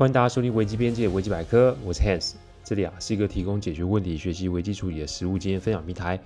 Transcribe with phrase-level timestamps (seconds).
[0.00, 2.32] 欢迎大家收听危机边界危机百科，我是 Hans，
[2.64, 6.18] 这里啊是一个提供解决问题、学习危机处理的实务经验分享平台。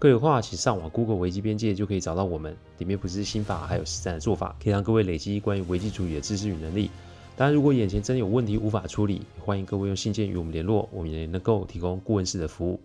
[0.00, 6.90] 各位的话，请上网 Google 危机边界就可以找到我们，里面不是心法，还有实战的做法，可以让各位累积关于危机处理的知识与能力。
[7.36, 12.80] 当然，如果眼前真的有问题无法处理，欢迎各位用信件与我们联络，我们也能够提供顾问式的服务。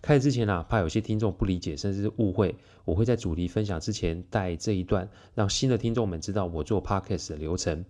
[0.00, 2.54] 开始之前啊，怕有些听众不理解甚至是误会，
[2.86, 7.84] 我会在主题分享之前带这一段，让新的听众们知道我做 Podcast 的流程。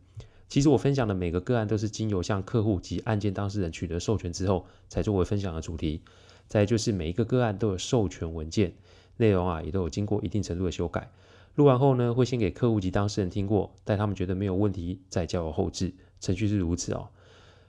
[0.50, 6.02] 其实我分享的每个个案都是经由向客户及案件当事人取得授权之后，才作为分享的主题。
[6.48, 8.72] 再就是每一个个案都有授权文件，
[9.16, 11.08] 内容啊也都有经过一定程度的修改。
[11.54, 15.94] 录完后呢，会先给客户及当事人听过，待他们觉得没有问题，再交由后置。
[16.20, 17.08] 程序是如此哦。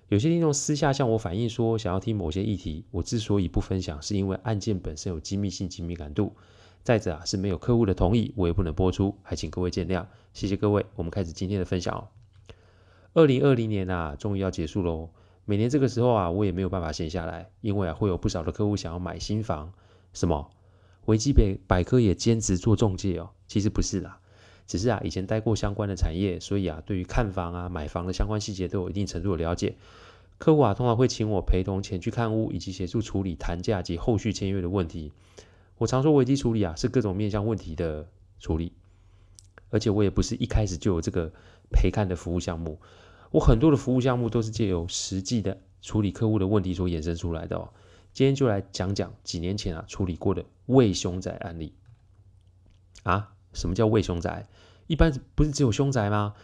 [0.09, 6.35] 有些听众私下向我反映说，想要听某些议题，我之所以不分享，是因为案件本身有机密性及敏感度。
[6.83, 10.07] 再者啊，是没有客户的同意，我也不能播出，还请各位见谅。
[10.33, 12.20] 谢谢各位，我们开始今天的分享哦。
[13.13, 15.09] 二零二零年啊，终于要结束喽。
[15.43, 19.73] 每年这个时候啊，我也没有办法闲下来，因为啊，会有不少的客户想要买新房。
[20.13, 20.49] 什么？
[21.05, 23.31] 维基百百科也兼职做中介哦？
[23.47, 24.19] 其实不是啦，
[24.65, 29.75] 只是啊，以前待过相关的产业，所以啊，对于看房啊、买房的相关细节都有一定程度的了解。
[30.37, 35.11] 客户啊，通常会请我陪同前去看屋，以及协助处理谈价及后续签约的问题。
[35.79, 38.07] 我常说危机处理啊，是各种面向问题的
[38.39, 38.71] 处理，
[39.69, 41.33] 而且我也不是一开始就有这个。
[41.71, 42.79] 陪看的服务项目，
[43.31, 47.69] 我很多的服务项目都是借由实际的处理客户的问题所衍生出来的哦。
[48.13, 51.73] 今天就来讲讲几年前啊处理过的伪凶宅案例
[53.03, 53.33] 啊。
[53.53, 54.47] 什么叫伪凶宅？
[54.87, 56.35] 一般不是只有凶宅吗？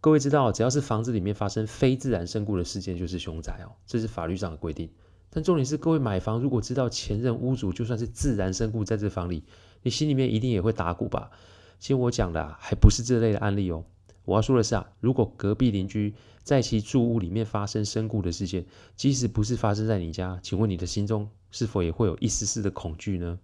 [0.00, 4.90] 各位知道，只要是房子里面发生非自然身故的事件，就是凶宅哦，这是法律上的规定。
[5.30, 9.44] 但重点是，各位买房如果知道前任屋主就算是自然身故在这房里，
[9.82, 11.30] 你心里面一定也会打鼓吧？
[11.78, 13.84] 其实我讲的啊，还不是这类的案例哦。
[14.24, 18.64] 我要说的是啊，如果隔壁邻居在其住屋里面发生身故的事件，
[18.96, 23.38] 即使不是发生在你家，请问你的心中是否也会有一丝丝的恐惧呢？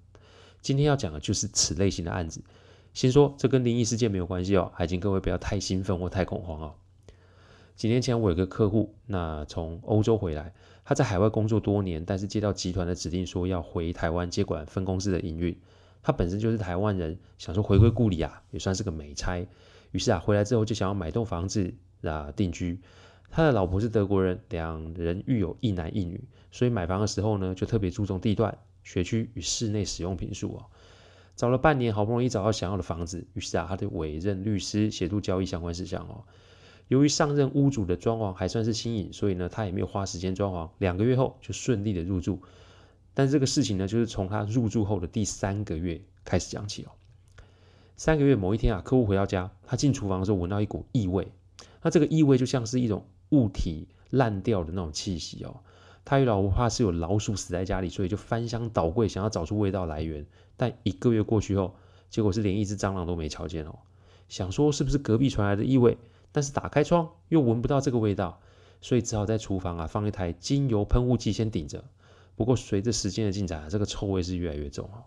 [0.60, 2.42] 今天要讲的就是此类型的案子。
[2.92, 6.74] 先说这跟灵异事件没有关系哦，还请各位不要太兴奋或太恐慌哦。
[7.74, 15.58] 几年前我有个客户，那从欧洲回来，他在海外工作多年，但是接到集团的指令说要回台湾接管分公司的营运。
[16.02, 19.46] 他本身就是台湾人，想说回归故里啊，也算是个美差。
[19.96, 22.78] 于是啊，回来之后就想要买栋房子啊定居。
[23.30, 30.66] 他的老婆是德国人，两人育有一男一女，所以买房的时候呢，就特别注重地段、学区与室内使用品数哦。
[31.34, 36.24] 找了半年，好不容易找到想要的房子，于是啊，他就委任律师协助交易相关事项哦。
[36.88, 42.42] 由于上任屋主的装潢还算是新颖，所以呢，他也没有花时间装潢，两个月后就顺利的入住。
[43.14, 46.90] 但这个事情呢，就是从他入住后的第三个月开始讲起哦。
[47.96, 51.32] 三个月某一天啊，客户回到家，他进厨房的时候闻到一股异味，
[51.82, 55.60] 那这个异味就像是一种物体烂掉的那种气息哦。
[56.04, 60.26] 他与老婆怕是有老鼠死在家里，所以就翻箱倒柜想要找出味道来源。
[60.58, 61.74] 但一个月过去后，
[62.10, 63.78] 结果是连一只蟑螂都没瞧见哦。
[64.28, 65.96] 想说是不是隔壁传来的异味，
[66.32, 68.40] 但是打开窗又闻不到这个味道，
[68.82, 71.82] 所以只好在厨房啊放一台精油喷雾剂先顶着。
[72.36, 75.04] 不过随着时间的进展，这个臭味是越来越重哦。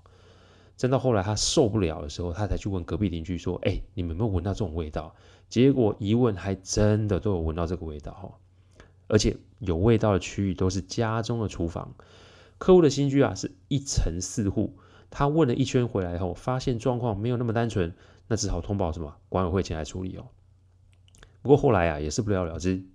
[0.79, 5.13] 真到后来他受不了的时候，他才去问隔壁邻居说：“哎，你们有没有闻到这种味道？”
[5.49, 8.31] 结果一问，还真的都有闻到这个味道哈。
[9.07, 11.95] 而且有味道的区域都是家中的厨房。
[12.57, 14.77] 客户的新居啊是一层四户，
[15.09, 17.93] 他问了一圈回来后，发现状况没有那么单纯，
[18.29, 20.29] 那只好通报什么管委会前来处理哦。
[21.41, 22.85] 不过后来啊也是不了了之，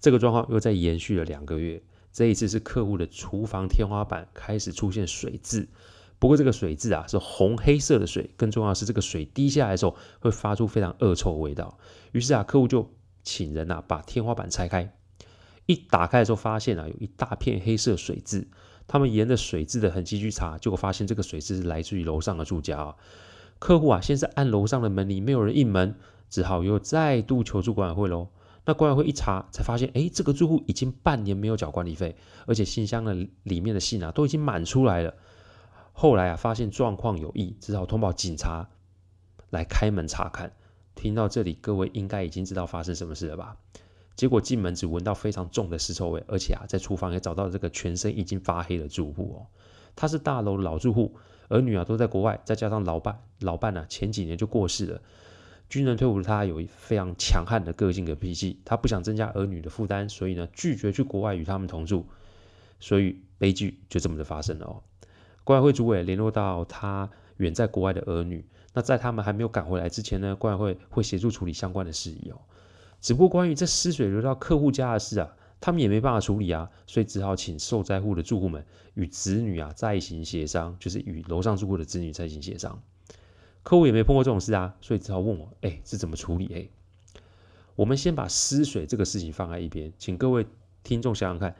[0.00, 1.82] 这个状况又再延续了两个月。
[2.14, 5.68] 这一次是客户的厨房天花板开始出现水渍。
[6.18, 11.78] 不过这个水渍啊是红黑色的水，更重要的是这个水滴下来的时候会发出非常恶臭的味道。
[12.12, 12.90] 于是啊，客户就
[13.22, 14.94] 请人啊把天花板拆开，
[15.66, 18.48] 一打开的时候发现啊有一大片黑色水渍。
[18.88, 22.94] 他们沿着水渍的痕迹去查，结果发现这个水渍是来自于楼上的住家啊。
[23.58, 25.96] 客户啊先是按楼上的门铃，没有人应门，
[26.30, 28.28] 只好又再度求助管委会喽。
[28.64, 32.16] 那管委会一查才发现，哎，这个住户已经半年没有缴管理费，
[32.46, 35.14] 而且信箱的里面的信啊都已经满出来了。
[35.98, 38.68] 后来啊，发现状况有异，只好通报警察
[39.48, 40.52] 来开门查看。
[40.94, 43.56] 听到这里，各位应该已经知道发生什么事了吧？
[44.14, 49.46] 结果进门只闻到非常重的尸臭味，而且啊，在厨房也找到了这个全身已经发黑的住户哦。
[49.96, 51.16] 他是大楼的老住户，
[51.48, 55.00] 儿女啊都在国外，再加上老伴老伴啊前几年就过世了。
[55.70, 62.06] 军人退伍的他有非常强悍的个性跟脾气，他不想增加儿女的负担，所以呢拒绝去国外与他们同住。
[62.80, 64.82] 所以悲剧就这么的发生了哦。
[65.46, 68.44] 管委会主委联络到他远在国外的儿女，
[68.74, 72.40] 那在他们还没有赶回来之前呢，管委会会协助处理相关的事宜哦。
[73.00, 82.82] 只不过关于这湿水流到客户家的事啊，他们也没办法处理啊，所以只好请受灾户的住户们与子女啊再行协商，就是与楼上住户的子女再行协商。
[83.62, 86.52] 客户也没碰过这种事啊，所以只好问我，哎，是怎么处理？
[86.52, 87.20] 哎，
[87.76, 90.44] 我们先把湿水这个事情放在一边，请各位
[90.82, 91.54] 听众想想看，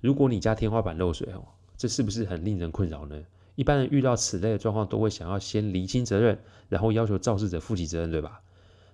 [0.00, 1.42] 如果你家天花板漏水哦，
[1.78, 3.24] 这是不是很令人困扰呢？
[3.54, 6.38] 一般人遇到此类的状况，都会想要先厘清责任，
[6.68, 8.42] 然后要求肇事者负起责任，对吧？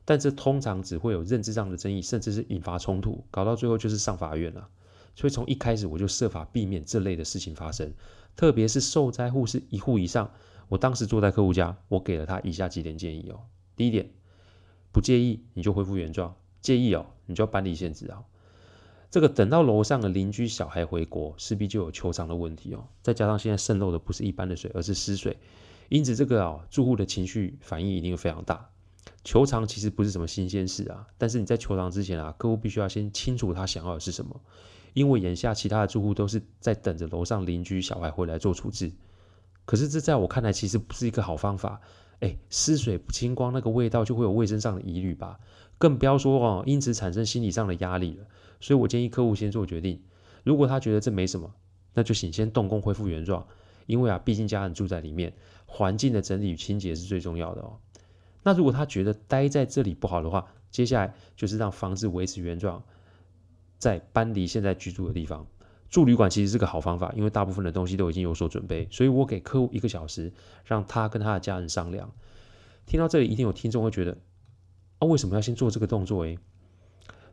[0.04, 4.68] 但这通常只会有认知上的争议，甚至是引发冲突，搞到最后就是上法院了。
[5.16, 7.92] 所以从一开始我就设法避免这类的事情发生，
[8.36, 10.30] 特别是受灾户是一户以上。
[10.68, 13.40] 我当时坐在客户家，我给了他以下几点建议哦。
[13.76, 14.10] 第一点，
[14.92, 18.24] 不介意你就恢复原状，介意哦你就搬离现址哦。
[19.14, 22.84] 这个等到楼上的邻居小孩回国，势必就有求偿的问题哦。
[23.00, 25.38] 再加上现在渗漏的不是一般的水，而是湿水，
[25.88, 28.68] 因此这个啊住户的情绪反应一定非常大。
[29.22, 34.40] 求偿其实不是什么新鲜事啊，但是你在求偿之前啊，客户必须要先清楚他想要的是什么，
[34.94, 38.90] 因为眼下其他的住户都是在等着楼上邻居小孩回来做处置。
[39.64, 41.80] 可是这在我看来其实不是一个好方法。
[42.20, 45.38] 哎，湿水不清光，那个味道就会有卫生上的疑虑吧，
[45.78, 48.26] 更不要说哦，因此产生心理上的压力了。
[48.60, 50.02] 所以我建议客户先做决定，
[50.42, 51.54] 如果他觉得这没什么，
[51.92, 53.46] 那就请先动工恢复原状，
[53.86, 55.34] 因为啊，毕竟家人住在里面，
[55.66, 57.78] 环境的整理与清洁是最重要的哦。
[58.42, 62.82] 那如果他觉得待在这里不好的话，接下来就是让房子维持原状，
[63.78, 65.46] 再搬离现在居住的地方。
[65.90, 70.32] 住旅馆其实是个好方法，因为大部分的东西都已经有所准备，所以我给客户一个小时，
[70.64, 72.10] 让他跟他的家人商量。
[72.86, 74.18] 听到这里，一定有听众会觉得，
[75.04, 76.22] 啊，为什么要先做这个动作？
[76.24, 76.38] 诶，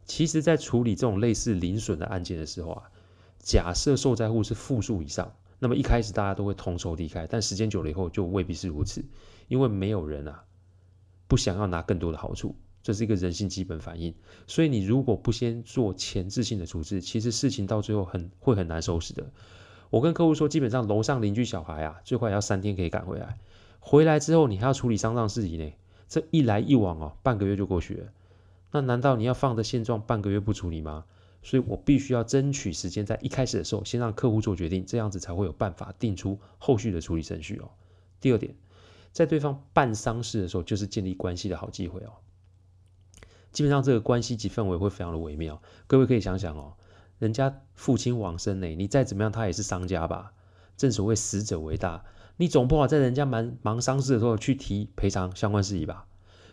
[0.06, 2.92] 其实，在处理这种类似零损的案件的时候啊，
[3.40, 9.04] 假设受灾户是负数以上，那么一开始大家都会同仇敌忾，但时间久了以后就未必是如此，
[9.48, 10.44] 因为没有人啊。
[11.28, 14.14] 不想要拿更多的好处，这是一个人性基本反应。
[14.48, 19.32] 所以你如果不先做前置性的处置，其实事情到最后很会很难收拾的。
[19.90, 23.40] 我跟客户说，基本上楼上邻居小孩啊，最快也要三天可以赶回来。
[23.80, 25.72] 回来之后，你还要处理丧葬事宜呢，
[26.12, 28.12] 这一来一往哦，半个月就过去了。
[28.72, 31.06] 那难道你要放着现状半个月不处理吗？
[31.42, 37.72] 所以我必须要争取时间，在一开始的时候先让客户做决定，这样子才会有办法定出后续的处理程序哦。
[38.20, 38.54] 第二点。
[39.14, 42.14] 在对方办丧事的时候，就是建立关系的好机会哦。
[43.52, 45.62] 基本上这个关系及氛围会非常的微妙。
[45.88, 46.76] 各位可以想想哦，
[47.20, 50.34] 人家父亲往生呢，你再怎么样，他也是商家吧？
[50.78, 52.06] 正所谓死者为大，
[52.42, 56.08] 你总不好在人家忙忙丧事的时候去提赔偿相关事宜吧？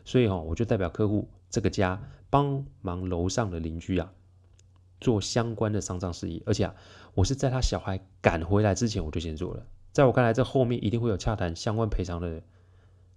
[0.04, 1.98] 所以哦，我就代表客户这个家
[2.28, 4.12] 帮忙楼上的邻居啊，
[5.00, 6.74] 做相关的丧葬事宜，而且啊，
[7.14, 9.66] 我是在他小孩赶回来之前，我就先做了。
[9.90, 12.42] 在我看来，这后面一定会有洽谈相关赔偿的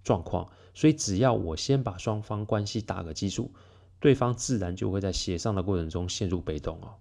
[0.02, 3.52] 状况，所以只要我先把双方关系打个基础，
[4.00, 6.94] 对方自然就会在协商的过程中陷入被动哦。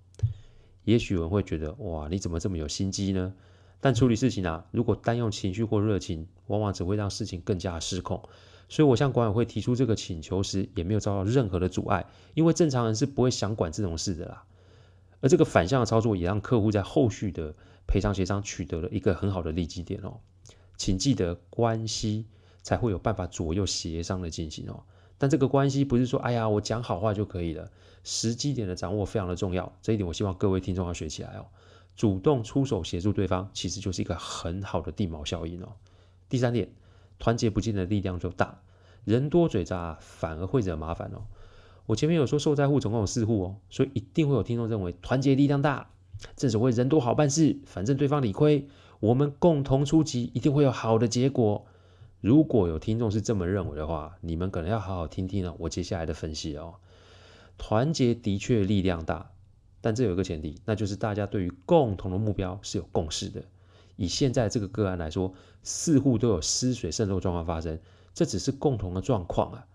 [0.84, 3.34] 也许有人会觉得，哇，你怎么这么有心机呢？
[3.82, 8.24] 但处理事情啊，如果单用情绪或热情，往往只会让事情更加失控。
[8.70, 12.06] 所以我向管委会提出这个请求时，也没有遭到任何的阻碍，
[12.36, 14.44] 因为正常人是不会想管这种事的啦。
[15.20, 17.54] 而这个反向的操作，也让客户在后续的
[17.86, 20.20] 赔偿协商取得了一个很好的利基点哦。
[20.78, 22.26] 请记得，关系
[22.62, 24.84] 才会有办法左右协商的进行哦。
[25.18, 27.70] 但这个关系不是说，哎呀，我讲好话就可以了。
[28.04, 31.46] 时机点的掌握非常的重要，这一点我希望各位听众要学起来哦。
[32.02, 35.74] 主动出手协助对方，其实就是一个很好的地锚效应哦。
[36.30, 36.68] 第三点，
[37.20, 38.64] 团结不见得力量就大，
[39.06, 41.28] 人多嘴杂反而会惹麻烦哦。
[41.86, 45.92] 我前面有说受灾户总共有四户哦，所以一定会有听众认为团结力量大，
[46.36, 48.68] 正所谓人多好办事，反正对方理亏，
[49.00, 51.68] 我们共同出击，一定会有好的结果。
[52.20, 56.78] 如果有听众是这么认为的话，你们可能要好好听听了我接下来的分析哦。
[57.60, 59.31] 团结的确力量大，
[59.82, 63.44] 但这有一个前提，那就是大家对于共同的目标是有共识的。
[63.98, 65.34] 以现在这个个案来说，
[65.64, 67.80] 似乎都有失水渗漏状况发生，
[68.14, 69.68] 这只是共同的状况啊。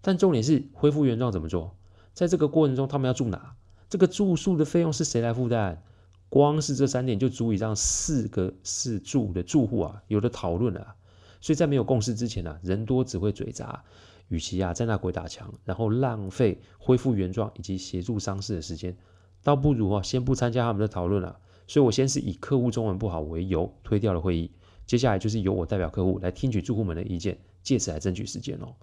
[0.00, 1.74] 但重点是恢复原状怎么做？
[2.14, 3.54] 在这个过程中，他们要住哪？
[3.90, 5.82] 这个住宿的费用是谁来负担？
[6.28, 10.94] 光是这三点就足以让四个四住的住户啊有的讨论了。
[11.40, 13.84] 所以在没有共识之前啊，人多只会嘴杂。
[14.28, 18.94] 与其啊在那鬼打墙，然后浪费恢复原状以及协助丧事的时间，
[19.48, 21.40] 倒不如啊先不参加他们的讨论了。
[21.66, 24.50] 所以我先是以客户中文不好为由推掉了会议，
[24.84, 28.74] 接下来就是由我代表客户来听取住户们的意见，借此来争取时间哦。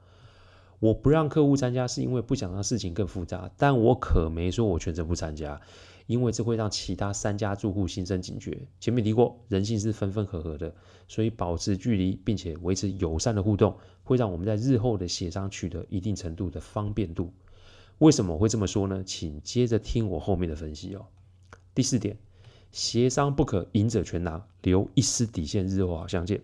[0.80, 5.62] 我不让客户参加，是因为不想让事情更复杂，但我可没说我全程不参加，
[6.08, 8.68] 因为这会让其他三家住户心生警觉。
[8.80, 10.74] 前面提过，人性是分分合合的，
[11.08, 17.32] 所以保持距离并且维持友善的互动，会让我们在日后的协商取得一定程度的方便度。
[18.00, 19.04] 为什么我会这么说呢？
[19.06, 21.06] 请接着听我后面的分析哦。
[21.74, 22.18] 第四点，
[22.72, 26.42] 协商不可赢者全拿，留一丝底线，日后好相见。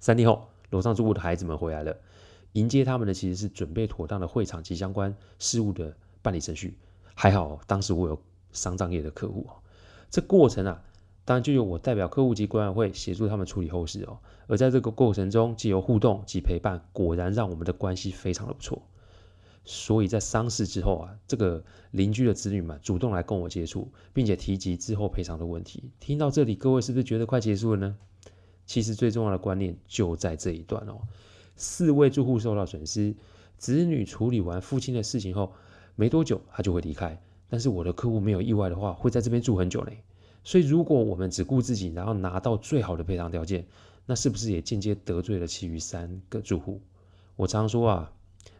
[0.00, 1.96] 三天后，楼上住户的孩子们回来了，
[2.52, 6.78] 迎接他们的其实是准备妥当的会场及相关事务的办理程序。
[7.14, 8.20] 还好，当时我有
[8.52, 9.56] 丧葬业的客户哦，
[10.10, 10.82] 这过程啊。
[11.24, 14.18] 当然，就由我代表客户及管委会协助他们处理后事哦。
[14.46, 18.80] 而在这个过程中，既有互动及陪伴，果然让我们的关系非常的不错。
[19.70, 25.90] 所以在丧事之后啊，这个邻居的子女们主动来跟我接触，并且提及之后赔偿的问题。
[26.00, 27.94] 听到这里，各位是不是觉得快结束了呢？
[28.64, 30.98] 其实最重要的观念就在这一段哦。
[31.54, 33.14] 四位住户受到损失，
[33.58, 35.52] 子女处理完父亲的事情后，
[35.96, 37.20] 没多久他就会离开。
[37.50, 39.92] 但是我的客户没有意外的话，会在这边住很久呢。
[40.44, 43.66] 所以，如果我们只顾自己，然后拿到最好的赔偿条件，
[44.06, 46.80] 那是不是也间接得罪了其余三个住户？
[47.36, 48.12] 我常说啊，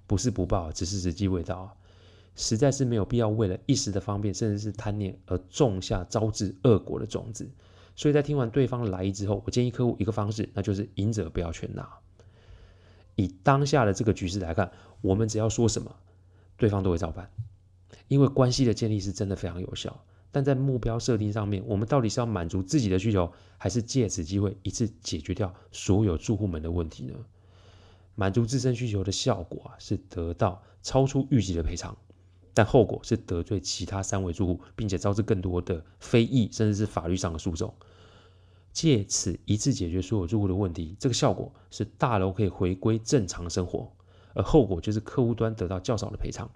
[0.09, 1.77] 不是不报，只是时机未到，
[2.35, 7.49] 实在是没有必要为了一时的方便，甚至是贪念而种下招致恶果的种子。
[7.95, 11.89] 所以在听完对方的来意之后，我建议客户一个方式，那就是赢者不要全拿。
[13.17, 15.95] 以当下的这个局势来看，我们只要说什么，
[16.57, 17.31] 对方都会照办，
[18.09, 20.05] 因为关系的建立是真的非常有效。
[20.31, 27.15] 但在目标设定上面，我们到底是要满足自己的需求，还是借此机会一次解决掉所有住户们的问题呢？
[28.19, 31.97] 满足自身需求的效果啊，是得到超出预期的赔偿，
[32.53, 37.73] 但后果是得罪其他三位住户，并且招致更多的非议，甚至是法律上的诉讼。
[38.73, 43.93] 借此一次解决所有住户的问题，这个效果是大楼可以回归正常生活，
[44.35, 46.51] 而后果就是客户端得到较少的赔偿。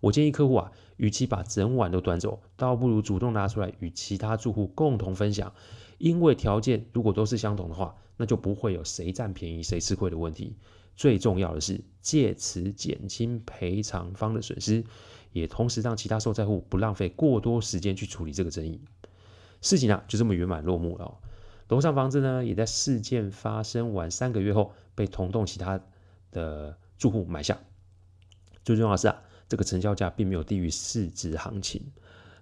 [0.00, 5.52] 我建议客户啊，与其把整碗都端走，倒不如主动拿出来与其他住户共同分享。
[5.98, 10.56] 因为条件如果都是相同的话，那就不会有谁占便宜谁吃亏的问题。
[10.96, 14.84] 最重要的是，借此减轻赔偿方的损失，
[15.32, 18.80] 也同时让其他受灾户不浪费过多时间去处理这个争议。
[19.60, 21.18] 事情啊，就这么圆满落幕了。
[21.68, 25.80] 楼上房子呢，也在事件发生完三个月后，被同栋其他
[26.32, 27.58] 的住户买下。
[28.64, 29.22] 最重要的是啊。
[29.48, 31.92] 这个成交价并没有低于市值行情，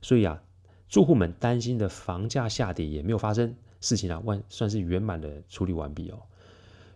[0.00, 0.42] 所以啊，
[0.88, 6.22] 住户们担心的房价下跌也没有发生，事情啊，万算是圆满的处理完毕哦。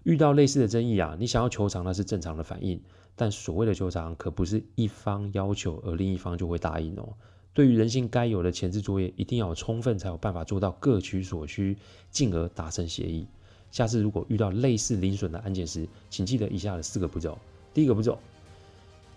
[0.08, 2.80] 遇到类似的争议啊，你想要求偿那是正常的反应，
[3.14, 7.06] 但所谓的求偿可不是一方要求而另一方就会答应哦。
[7.52, 11.76] 对于人性该有的前置作业，一定要充分才有办法做到各取所需，
[12.10, 13.26] 进而达成协议。
[13.70, 17.36] 下次如果遇到类似零损的案件时，请记得以下的四个步骤：
[17.74, 18.18] 第一个步骤。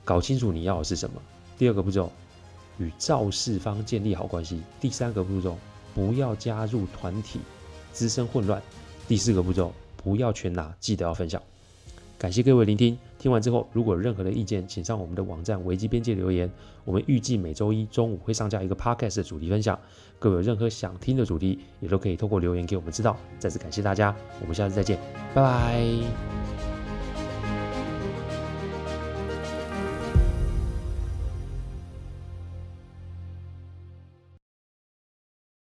[0.03, 1.21] 搞清楚你要的是什么。
[1.57, 2.11] 第二个步骤，
[2.77, 4.61] 与肇事方建立好关系。
[4.81, 5.55] 第三个步骤，
[5.95, 7.39] 不要加入团体，
[7.93, 8.61] 滋生混乱。
[9.07, 11.41] 第四个步骤，不要全拿，记得要分享。
[12.17, 16.51] 感谢各位聆听，听完之后如果有任何的意见，请上我们的网站危机边界留言。
[16.85, 19.79] 我们预计每周一中午会上架一个 podcast 的主题分享。
[20.19, 23.17] 各位有任何想听的主题，也都可以透过留言给我们知道。
[23.39, 24.99] 再次感谢大家，我们下次再见，
[25.33, 26.70] 拜拜。